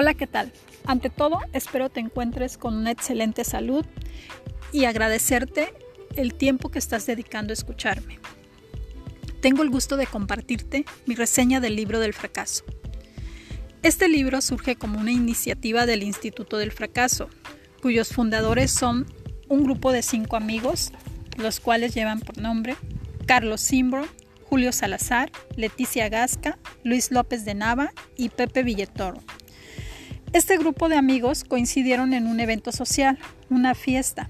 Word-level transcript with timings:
Hola, 0.00 0.14
¿qué 0.14 0.28
tal? 0.28 0.52
Ante 0.86 1.10
todo, 1.10 1.40
espero 1.52 1.90
te 1.90 1.98
encuentres 1.98 2.56
con 2.56 2.76
una 2.76 2.92
excelente 2.92 3.42
salud 3.42 3.84
y 4.70 4.84
agradecerte 4.84 5.74
el 6.14 6.34
tiempo 6.34 6.68
que 6.68 6.78
estás 6.78 7.04
dedicando 7.04 7.50
a 7.50 7.54
escucharme. 7.54 8.20
Tengo 9.40 9.64
el 9.64 9.70
gusto 9.70 9.96
de 9.96 10.06
compartirte 10.06 10.84
mi 11.06 11.16
reseña 11.16 11.58
del 11.58 11.74
libro 11.74 11.98
del 11.98 12.14
fracaso. 12.14 12.62
Este 13.82 14.08
libro 14.08 14.40
surge 14.40 14.76
como 14.76 15.00
una 15.00 15.10
iniciativa 15.10 15.84
del 15.84 16.04
Instituto 16.04 16.58
del 16.58 16.70
Fracaso, 16.70 17.28
cuyos 17.82 18.10
fundadores 18.10 18.70
son 18.70 19.04
un 19.48 19.64
grupo 19.64 19.90
de 19.90 20.02
cinco 20.04 20.36
amigos, 20.36 20.92
los 21.38 21.58
cuales 21.58 21.92
llevan 21.92 22.20
por 22.20 22.38
nombre 22.38 22.76
Carlos 23.26 23.62
Simbro, 23.62 24.06
Julio 24.44 24.70
Salazar, 24.70 25.32
Leticia 25.56 26.08
Gasca, 26.08 26.56
Luis 26.84 27.10
López 27.10 27.44
de 27.44 27.54
Nava 27.54 27.92
y 28.16 28.28
Pepe 28.28 28.62
Villetoro. 28.62 29.18
Este 30.32 30.58
grupo 30.58 30.90
de 30.90 30.96
amigos 30.96 31.42
coincidieron 31.42 32.12
en 32.12 32.26
un 32.26 32.38
evento 32.38 32.70
social, 32.70 33.18
una 33.48 33.74
fiesta, 33.74 34.28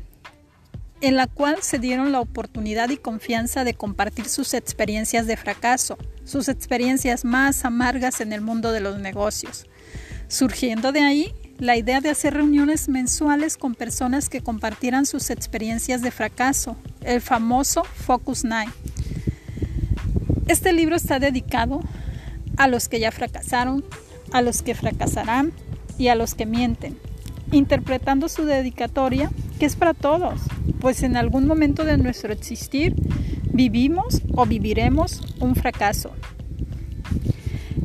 en 1.00 1.16
la 1.16 1.26
cual 1.26 1.56
se 1.60 1.80
dieron 1.80 2.12
la 2.12 2.20
oportunidad 2.20 2.88
y 2.90 2.96
confianza 2.98 3.64
de 3.64 3.74
compartir 3.74 4.28
sus 4.28 4.54
experiencias 4.54 5.26
de 5.26 5.36
fracaso, 5.36 5.98
sus 6.24 6.48
experiencias 6.48 7.24
más 7.24 7.64
amargas 7.64 8.20
en 8.20 8.32
el 8.32 8.40
mundo 8.40 8.70
de 8.70 8.80
los 8.80 8.98
negocios. 9.00 9.66
Surgiendo 10.28 10.92
de 10.92 11.00
ahí 11.00 11.34
la 11.58 11.76
idea 11.76 12.00
de 12.00 12.10
hacer 12.10 12.34
reuniones 12.34 12.88
mensuales 12.88 13.56
con 13.56 13.74
personas 13.74 14.28
que 14.28 14.40
compartieran 14.40 15.04
sus 15.04 15.30
experiencias 15.30 16.00
de 16.02 16.12
fracaso, 16.12 16.76
el 17.02 17.20
famoso 17.20 17.82
Focus 17.82 18.44
Night. 18.44 18.70
Este 20.46 20.72
libro 20.72 20.94
está 20.94 21.18
dedicado 21.18 21.80
a 22.56 22.68
los 22.68 22.88
que 22.88 23.00
ya 23.00 23.10
fracasaron, 23.10 23.84
a 24.30 24.42
los 24.42 24.62
que 24.62 24.76
fracasarán 24.76 25.52
y 25.98 26.08
a 26.08 26.14
los 26.14 26.34
que 26.34 26.46
mienten, 26.46 26.96
interpretando 27.52 28.28
su 28.28 28.44
dedicatoria 28.44 29.30
que 29.58 29.66
es 29.66 29.76
para 29.76 29.94
todos, 29.94 30.40
pues 30.80 31.02
en 31.02 31.16
algún 31.16 31.46
momento 31.46 31.84
de 31.84 31.98
nuestro 31.98 32.32
existir 32.32 32.94
vivimos 33.52 34.22
o 34.34 34.46
viviremos 34.46 35.20
un 35.40 35.56
fracaso. 35.56 36.12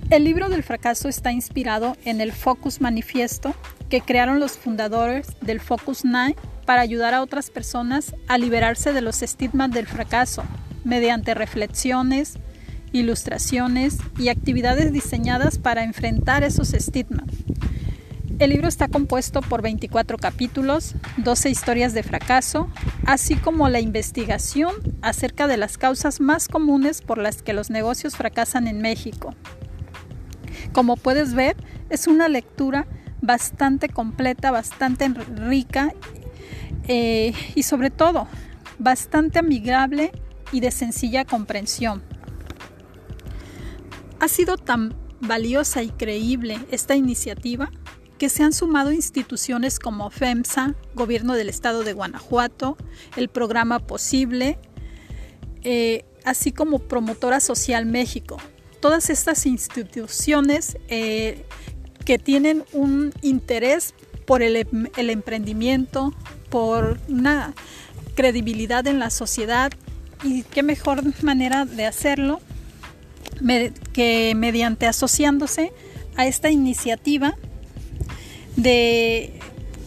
El 0.10 0.26
libro 0.26 0.50
del 0.50 0.62
fracaso 0.62 1.10
está 1.10 1.32
inspirado 1.32 1.98
en 2.06 2.22
el 2.22 2.32
Focus 2.32 2.82
Manifiesto 2.82 3.56
que 3.90 4.02
crearon 4.02 4.40
los 4.40 4.52
fundadores 4.54 5.28
del 5.42 5.60
Focus 5.60 6.06
Nine 6.06 6.36
para 6.66 6.82
ayudar 6.82 7.14
a 7.14 7.22
otras 7.22 7.50
personas 7.50 8.14
a 8.28 8.38
liberarse 8.38 8.94
de 8.94 9.02
los 9.02 9.24
estigmas 9.24 9.72
del 9.72 9.88
fracaso 9.88 10.44
mediante 10.84 11.34
reflexiones, 11.34 12.38
ilustraciones 12.92 13.98
y 14.20 14.30
actividades 14.30 14.94
diseñadas 14.94 15.58
para 15.58 15.84
enfrentar 15.84 16.44
esos 16.44 16.74
estigmas. 16.74 17.26
El 18.44 18.50
libro 18.50 18.68
está 18.68 18.90
compuesto 18.90 19.40
por 19.40 19.62
24 19.62 20.18
capítulos, 20.18 20.96
12 21.16 21.50
historias 21.50 21.94
de 21.94 22.04
fracaso, 22.04 22.68
así 23.06 23.38
como 23.38 23.70
la 23.70 23.80
investigación 23.80 24.74
acerca 25.02 25.48
de 25.48 25.56
las 25.56 25.78
causas 25.78 26.20
más 26.20 26.50
comunes 26.50 27.02
por 27.02 27.20
las 27.20 27.42
que 27.42 27.54
los 27.54 27.70
negocios 27.70 28.18
fracasan 28.18 28.68
en 28.68 28.82
México. 28.82 29.34
Como 30.74 30.98
puedes 30.98 31.36
ver, 31.36 31.56
es 31.90 32.06
una 32.08 32.28
lectura 32.28 32.86
bastante 33.22 33.88
completa, 33.88 34.52
bastante 34.52 35.08
rica 35.08 35.94
eh, 36.90 37.34
y 37.56 37.64
sobre 37.64 37.92
todo 37.92 38.28
bastante 38.78 39.40
amigable 39.40 40.12
y 40.52 40.60
de 40.60 40.72
sencilla 40.72 41.24
comprensión. 41.24 42.04
Ha 44.20 44.28
sido 44.28 44.58
tan 44.58 44.94
valiosa 45.22 45.82
y 45.82 45.92
creíble 45.92 46.60
esta 46.72 46.98
iniciativa 46.98 47.72
que 48.24 48.30
se 48.30 48.42
han 48.42 48.54
sumado 48.54 48.94
instituciones 48.94 49.80
como 49.80 50.10
FEMSA, 50.10 50.76
Gobierno 50.96 51.34
del 51.34 51.50
Estado 51.50 51.84
de 51.84 51.92
Guanajuato, 51.92 52.78
el 53.18 53.28
programa 53.28 53.80
Posible, 53.80 54.58
eh, 55.64 56.06
así 56.24 56.54
como 56.54 56.80
Promotora 56.80 57.42
Social 57.42 57.86
México. 57.86 58.38
Todas 58.80 59.10
estas 59.10 59.46
instituciones 59.46 60.78
eh, 60.88 61.44
que 62.06 62.18
tienen 62.18 62.64
un 62.72 63.12
interés 63.22 63.94
por 64.26 64.42
el, 64.42 64.70
el 64.96 65.10
emprendimiento, 65.10 66.14
por 66.50 67.02
una 67.10 67.54
credibilidad 68.16 68.88
en 68.88 69.00
la 69.00 69.10
sociedad 69.10 69.74
y 70.24 70.44
qué 70.44 70.64
mejor 70.64 71.04
manera 71.24 71.66
de 71.66 71.86
hacerlo 71.86 72.40
que 73.92 74.32
mediante 74.38 74.88
asociándose 74.88 75.74
a 76.16 76.26
esta 76.26 76.52
iniciativa 76.52 77.36
de 78.64 79.40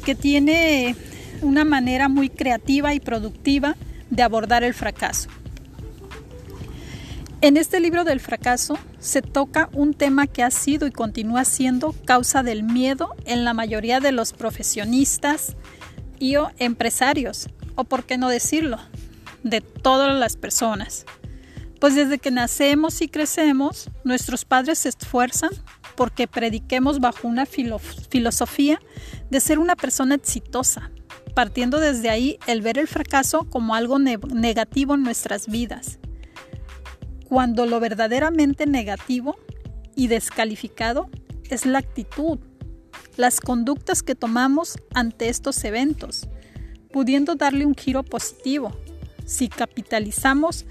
que 0.05 0.15
tiene 0.15 0.95
una 1.43 1.65
manera 1.65 2.09
muy 2.09 2.29
creativa 2.29 2.95
y 2.95 3.01
productiva 3.01 3.75
de 4.11 4.23
abordar 4.23 4.63
el 4.63 4.75
fracaso. 4.75 5.29
En 7.41 7.57
este 7.57 7.81
libro 7.81 8.05
del 8.05 8.21
fracaso 8.21 8.79
se 8.99 9.23
toca 9.23 9.69
un 9.73 9.95
tema 9.95 10.27
que 10.27 10.43
ha 10.43 10.51
sido 10.51 10.87
y 10.87 10.93
continúa 10.93 11.45
siendo 11.45 11.95
causa 12.05 12.43
del 12.43 12.63
miedo 12.63 13.15
en 13.25 13.45
la 13.45 13.53
mayoría 13.53 14.01
de 14.01 14.13
los 14.13 14.33
profesionistas 14.33 15.57
y 16.19 16.37
o 16.37 16.51
empresarios, 16.59 17.49
o 17.75 17.85
por 17.85 18.05
qué 18.05 18.17
no 18.17 18.29
decirlo, 18.29 18.79
de 19.43 19.61
todas 19.61 20.19
las 20.19 20.37
personas. 20.37 21.05
Pues 21.79 21.95
desde 21.95 22.19
que 22.19 22.31
nacemos 22.31 23.03
y 23.03 23.09
crecemos, 23.09 23.91
nuestros 24.03 24.45
padres 24.45 24.79
se 24.79 24.89
esfuerzan 24.89 25.51
porque 25.97 26.29
prediquemos 26.29 27.01
bajo 27.01 27.27
una 27.27 27.47
filosofía 27.47 28.81
de 29.31 29.41
ser 29.41 29.59
una 29.59 29.77
persona 29.77 30.15
exitosa, 30.15 30.91
partiendo 31.35 31.81
desde 31.81 32.11
ahí 32.11 32.39
el 32.47 32.61
ver 32.63 32.79
el 32.79 32.87
fracaso 32.87 33.45
como 33.45 33.75
algo 33.75 33.99
negativo 33.99 34.95
en 34.95 35.03
nuestras 35.03 35.49
vidas, 35.49 35.99
cuando 37.29 37.67
lo 37.67 37.81
verdaderamente 37.81 38.67
negativo 38.67 39.37
y 39.95 40.07
descalificado 40.09 41.09
es 41.51 41.67
la 41.67 41.79
actitud, 41.79 42.39
las 43.17 43.41
conductas 43.41 44.03
que 44.03 44.15
tomamos 44.15 44.79
ante 44.95 45.29
estos 45.29 45.63
eventos, 45.65 46.29
pudiendo 46.93 47.35
darle 47.35 47.67
un 47.67 47.75
giro 47.75 48.03
positivo. 48.03 48.77
Si 49.25 49.49
capitalizamos 49.49 50.67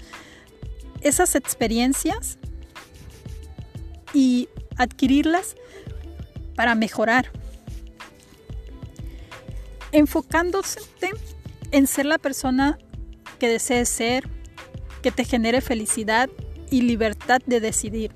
esas 1.02 1.34
experiencias 1.34 2.38
y 4.12 4.48
adquirirlas 4.76 5.56
para 6.54 6.74
mejorar. 6.74 7.30
Enfocándose 9.92 10.80
en 11.70 11.86
ser 11.86 12.06
la 12.06 12.18
persona 12.18 12.78
que 13.38 13.48
desees 13.48 13.88
ser, 13.88 14.28
que 15.02 15.10
te 15.10 15.24
genere 15.24 15.60
felicidad 15.60 16.28
y 16.70 16.82
libertad 16.82 17.40
de 17.46 17.60
decidir. 17.60 18.12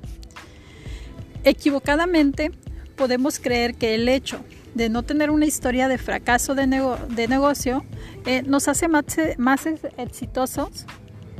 Equivocadamente 1.44 2.50
podemos 2.96 3.38
creer 3.38 3.74
que 3.74 3.94
el 3.94 4.08
hecho 4.08 4.40
de 4.74 4.88
no 4.88 5.02
tener 5.02 5.30
una 5.30 5.46
historia 5.46 5.88
de 5.88 5.98
fracaso 5.98 6.54
de, 6.54 6.66
negocio 6.66 7.84
eh, 8.26 8.42
nos 8.42 8.68
hace 8.68 8.88
más, 8.88 9.04
más 9.38 9.66
exitosos 9.96 10.86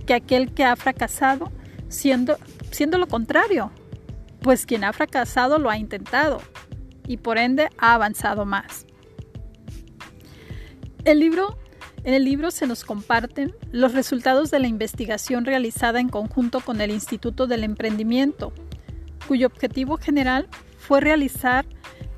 que 0.06 0.15
aquel 0.15 0.53
que 0.53 0.65
ha 0.65 0.75
fracasado, 0.75 1.53
siendo, 1.89 2.39
siendo 2.71 2.99
lo 2.99 3.06
contrario, 3.06 3.71
pues 4.43 4.67
quien 4.67 4.84
ha 4.84 4.93
fracasado 4.93 5.59
lo 5.59 5.71
ha 5.71 5.78
intentado 5.78 6.41
y 7.06 7.17
por 7.17 7.39
ende 7.39 7.69
ha 7.78 7.95
avanzado 7.95 8.45
más. 8.45 8.87
El 11.05 11.19
libro, 11.19 11.59
en 12.05 12.15
el 12.15 12.25
libro 12.25 12.51
se 12.51 12.67
nos 12.67 12.84
comparten 12.84 13.55
los 13.73 13.95
resultados 13.95 14.51
de 14.51 14.61
la 14.61 14.69
investigación 14.69 15.45
realizada 15.45 16.01
en 16.01 16.09
conjunto 16.09 16.61
con 16.61 16.81
el 16.81 16.91
Instituto 16.91 17.47
del 17.47 17.65
Emprendimiento, 17.65 18.53
cuyo 19.27 19.47
objetivo 19.47 19.97
general 19.97 20.48
fue 20.78 21.01
realizar 21.01 21.66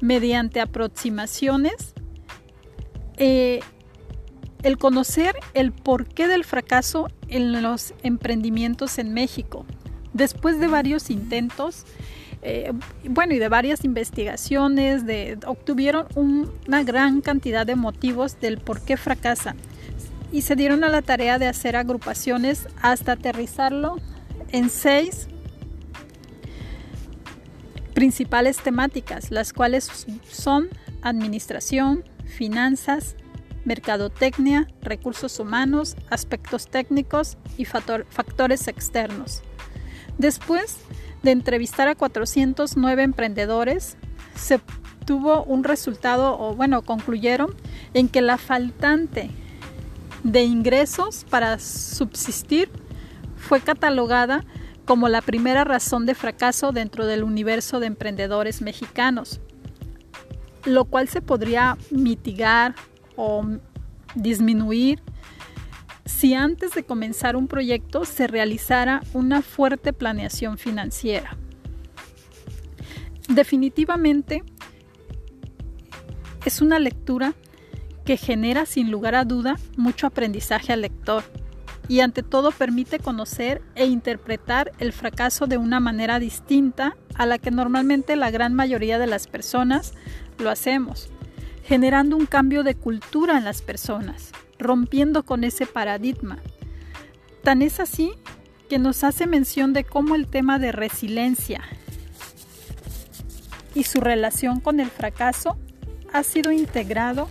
mediante 0.01 0.61
aproximaciones 0.61 1.95
eh, 3.17 3.61
el 4.63 4.79
conocer 4.79 5.35
el 5.55 5.73
porqué 5.73 6.29
del 6.29 6.45
fracaso 6.45 7.09
en 7.29 7.63
los 7.63 7.95
emprendimientos 8.03 8.99
en 8.99 9.13
México. 9.13 9.67
Después 10.13 10.61
de 10.61 10.67
varios 10.67 11.11
intentos, 11.11 11.85
eh, 12.43 12.73
bueno, 13.09 13.35
y 13.35 13.39
de 13.39 13.49
varias 13.49 13.85
investigaciones, 13.85 15.05
obtuvieron 15.47 16.07
una 16.15 16.83
gran 16.83 17.21
cantidad 17.21 17.65
de 17.65 17.77
motivos 17.77 18.41
del 18.41 18.59
por 18.59 18.81
qué 18.81 18.97
fracasan 18.97 19.57
y 20.33 20.43
se 20.43 20.57
dieron 20.57 20.83
a 20.83 20.89
la 20.89 21.03
tarea 21.03 21.39
de 21.39 21.47
hacer 21.47 21.77
agrupaciones 21.77 22.67
hasta 22.81 23.13
aterrizarlo 23.13 23.99
en 24.51 24.71
seis 24.71 25.29
principales 27.95 28.57
temáticas, 28.57 29.31
las 29.31 29.53
cuales 29.53 30.07
son 30.31 30.69
administración, 31.03 32.03
finanzas, 32.25 33.17
mercadotecnia, 33.65 34.67
recursos 34.81 35.39
humanos, 35.39 35.97
aspectos 36.11 36.67
técnicos 36.69 37.37
y 37.59 37.67
factores 37.67 38.67
externos. 38.67 39.43
Después 40.23 40.77
de 41.25 41.33
entrevistar 41.33 41.89
a 41.89 41.97
409 41.97 43.03
emprendedores, 43.03 43.97
se 44.37 44.61
tuvo 45.05 45.43
un 45.43 45.65
resultado, 45.65 46.39
o 46.39 46.55
bueno, 46.55 46.83
concluyeron 46.83 47.53
en 47.93 48.09
que 48.09 48.23
la 48.23 48.39
faltante 48.39 49.31
de 50.23 50.45
ingresos 50.45 51.27
para 51.29 51.59
subsistir 51.59 52.71
fue 53.37 53.61
catalogada 53.61 54.45
como 54.85 55.09
la 55.09 55.23
primera 55.23 55.65
razón 55.65 56.07
de 56.07 56.15
fracaso 56.15 56.71
dentro 56.71 57.07
del 57.07 57.25
universo 57.25 57.81
de 57.81 57.89
emprendedores 57.89 58.63
mexicanos, 58.63 59.41
lo 60.65 60.85
cual 60.85 61.09
se 61.09 61.21
podría 61.21 61.77
mitigar 61.91 62.77
o 63.17 63.45
disminuir 64.15 65.03
si 66.05 66.35
antes 66.35 66.73
de 66.73 66.85
comenzar 66.85 67.37
un 67.37 67.49
proyecto 67.49 68.05
se 68.05 68.27
realizara 68.27 69.03
una 69.13 69.43
fuerte 69.43 69.93
planeación 69.93 70.59
financiera. 70.59 71.37
Definitivamente 73.29 74.43
es 76.45 76.61
una 76.61 76.79
lectura 76.79 77.35
que 78.05 78.17
genera 78.17 78.67
sin 78.67 78.91
lugar 78.91 79.15
a 79.15 79.25
duda 79.25 79.57
mucho 79.77 80.07
aprendizaje 80.07 80.73
al 80.73 80.81
lector 80.81 81.23
y 81.89 82.01
ante 82.01 82.23
todo 82.23 82.51
permite 82.51 82.99
conocer 82.99 83.63
e 83.75 83.87
interpretar 83.87 84.73
el 84.79 84.93
fracaso 84.93 85.47
de 85.47 85.57
una 85.57 85.81
manera 85.81 86.19
distinta 86.19 86.97
a 87.15 87.27
la 87.27 87.39
que 87.39 87.51
normalmente 87.51 88.17
la 88.17 88.31
gran 88.31 88.55
mayoría 88.55 88.99
de 88.99 89.07
las 89.07 89.27
personas 89.27 89.93
lo 90.39 90.51
hacemos, 90.51 91.11
generando 91.65 92.17
un 92.17 92.27
cambio 92.27 92.65
de 92.65 92.75
cultura 92.75 93.37
en 93.37 93.45
las 93.45 93.63
personas, 93.63 94.33
rompiendo 94.63 95.25
con 95.25 95.45
ese 95.45 95.67
paradigma. 95.67 96.39
Tan 97.43 97.63
es 97.63 97.81
así 97.81 98.13
que 98.69 98.79
nos 98.79 99.05
hace 99.05 99.27
mención 99.27 99.73
de 99.73 99.85
cómo 99.85 100.15
el 100.15 100.27
tema 100.27 100.59
de 100.59 100.73
resiliencia 100.73 101.61
y 103.75 103.85
su 103.85 104.01
relación 104.01 104.61
con 104.61 104.81
el 104.81 104.91
fracaso 104.91 105.57
ha 106.13 106.23
sido 106.23 106.53
integrado 106.53 107.29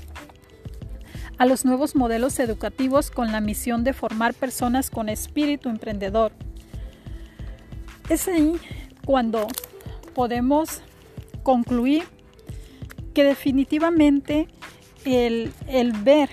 a 1.37 1.45
los 1.45 1.65
nuevos 1.65 1.95
modelos 1.95 2.39
educativos 2.39 3.09
con 3.09 3.31
la 3.31 3.41
misión 3.41 3.83
de 3.83 3.93
formar 3.93 4.33
personas 4.33 4.91
con 4.91 5.09
espíritu 5.09 5.69
emprendedor. 5.69 6.31
Es 8.09 8.27
ahí 8.27 8.59
cuando 9.05 9.47
podemos 10.13 10.81
concluir 11.43 12.03
que 13.13 13.23
definitivamente 13.23 14.47
el, 15.05 15.51
el 15.67 15.93
ver, 15.93 16.29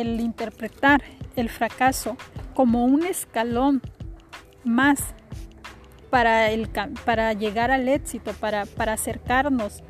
el 0.00 0.20
interpretar 0.20 1.02
el 1.36 1.48
fracaso 1.48 2.16
como 2.54 2.84
un 2.84 3.04
escalón 3.04 3.82
más 4.64 5.00
para, 6.10 6.50
el, 6.50 6.68
para 7.04 7.32
llegar 7.32 7.70
al 7.70 7.88
éxito, 7.88 8.32
para, 8.34 8.66
para 8.66 8.92
acercarnos 8.92 9.82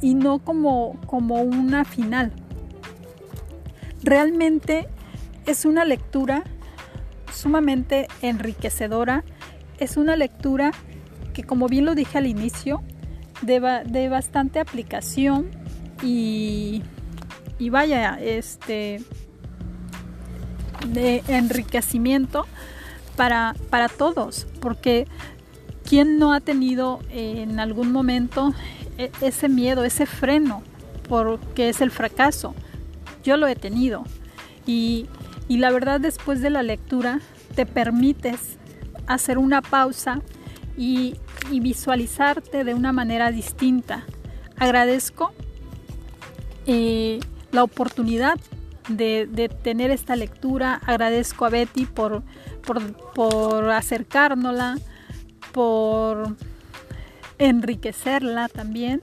y 0.00 0.14
no 0.14 0.38
como, 0.38 0.98
como 1.06 1.42
una 1.42 1.84
final. 1.84 2.32
Realmente 4.02 4.88
es 5.46 5.64
una 5.64 5.84
lectura 5.84 6.44
sumamente 7.32 8.08
enriquecedora, 8.22 9.24
es 9.78 9.96
una 9.96 10.16
lectura 10.16 10.72
que 11.32 11.42
como 11.42 11.68
bien 11.68 11.84
lo 11.84 11.94
dije 11.94 12.18
al 12.18 12.26
inicio, 12.26 12.82
de, 13.42 13.60
de 13.86 14.08
bastante 14.08 14.60
aplicación 14.60 15.50
y, 16.02 16.82
y 17.58 17.70
vaya, 17.70 18.18
este 18.20 19.02
de 20.88 21.22
enriquecimiento 21.28 22.46
para, 23.16 23.54
para 23.70 23.88
todos, 23.88 24.46
porque 24.60 25.06
¿quién 25.88 26.18
no 26.18 26.32
ha 26.32 26.40
tenido 26.40 27.00
en 27.10 27.58
algún 27.60 27.92
momento 27.92 28.52
e, 28.98 29.10
ese 29.20 29.48
miedo, 29.48 29.84
ese 29.84 30.06
freno, 30.06 30.62
porque 31.08 31.68
es 31.68 31.80
el 31.80 31.90
fracaso. 31.90 32.54
Yo 33.22 33.36
lo 33.36 33.46
he 33.46 33.56
tenido. 33.56 34.04
Y, 34.66 35.08
la 35.48 35.70
verdad 35.70 36.00
después 36.00 36.40
de 36.40 36.50
la 36.50 36.62
lectura 36.62 37.20
te 37.54 37.66
permites 37.66 38.56
hacer 39.06 39.38
una 39.38 39.62
pausa 39.62 40.20
y, 40.76 41.16
visualizarte 41.50 42.64
de 42.64 42.74
una 42.74 42.92
manera 42.92 43.30
distinta. 43.30 44.04
Agradezco 44.56 45.32
eh, 46.66 47.20
la 47.54 47.62
oportunidad 47.62 48.38
de, 48.88 49.50
tener 49.62 49.90
esta 49.90 50.16
lectura. 50.16 50.80
Agradezco 50.84 51.46
a 51.46 51.50
Betty 51.50 51.86
por, 51.86 52.22
por, 52.66 52.92
por 53.14 53.70
acercárnosla, 53.70 54.76
por 55.52 56.36
enriquecerla 57.38 58.48
también. 58.48 59.00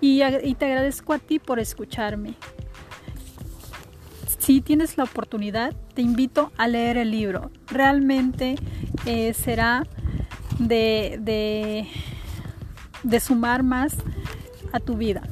Y, 0.00 0.20
te 0.54 0.66
agradezco 0.66 1.14
a 1.14 1.18
ti 1.18 1.38
por 1.38 1.58
escucharme. 1.58 2.34
Si 4.38 4.60
tienes 4.60 4.98
la 4.98 5.04
oportunidad, 5.04 5.74
te 5.94 6.02
invito 6.02 6.52
a 6.58 6.68
leer 6.68 6.98
el 6.98 7.10
libro. 7.10 7.50
Realmente 7.68 8.56
eh, 9.06 9.32
será 9.32 9.84
de, 10.58 11.18
de, 11.20 11.88
de, 13.02 13.20
sumar 13.20 13.62
más 13.62 13.96
a 14.72 14.78
tu 14.78 14.96
vida. 14.96 15.22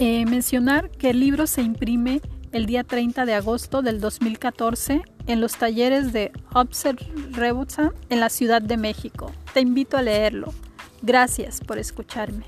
Eh, 0.00 0.26
mencionar 0.26 0.90
que 0.90 1.10
el 1.10 1.20
libro 1.20 1.46
se 1.46 1.62
imprime 1.62 2.20
el 2.50 2.66
día 2.66 2.82
30 2.82 3.26
de 3.26 3.34
agosto 3.34 3.80
del 3.80 4.00
2014 4.00 5.02
en 5.28 5.40
los 5.40 5.56
talleres 5.56 6.12
de 6.12 6.32
Observe 6.52 7.06
Rebuta 7.30 7.92
en 8.08 8.18
la 8.18 8.28
Ciudad 8.28 8.60
de 8.60 8.76
México. 8.76 9.30
Te 9.52 9.60
invito 9.60 9.96
a 9.96 10.02
leerlo. 10.02 10.52
Gracias 11.00 11.60
por 11.60 11.78
escucharme. 11.78 12.44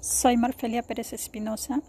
Soy 0.00 0.38
Marfelia 0.38 0.82
Pérez 0.82 1.12
Espinosa, 1.12 1.82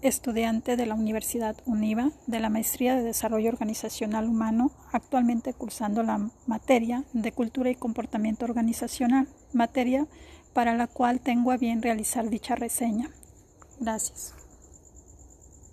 estudiante 0.00 0.76
de 0.76 0.86
la 0.86 0.94
Universidad 0.94 1.56
UNIVA 1.66 2.12
de 2.26 2.40
la 2.40 2.48
Maestría 2.48 2.96
de 2.96 3.02
Desarrollo 3.02 3.50
Organizacional 3.50 4.26
Humano, 4.26 4.70
actualmente 4.90 5.52
cursando 5.52 6.02
la 6.02 6.30
materia 6.46 7.04
de 7.12 7.32
Cultura 7.32 7.68
y 7.68 7.74
Comportamiento 7.74 8.46
Organizacional, 8.46 9.28
materia 9.52 10.06
para 10.52 10.74
la 10.74 10.86
cual 10.86 11.20
tengo 11.20 11.52
a 11.52 11.56
bien 11.56 11.82
realizar 11.82 12.28
dicha 12.28 12.54
reseña. 12.56 13.10
Gracias. 13.80 14.37